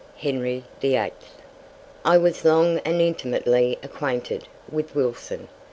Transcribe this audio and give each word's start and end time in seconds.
Henry 0.17 0.63
VIII. 0.81 1.13
I 2.03 2.17
was 2.17 2.43
long 2.43 2.79
and 2.79 2.99
intimately 2.99 3.77
acquainted 3.83 4.47
with 4.67 4.95
Wilson. 4.95 5.47